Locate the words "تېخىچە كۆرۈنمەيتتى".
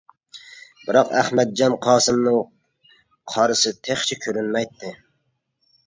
3.87-4.99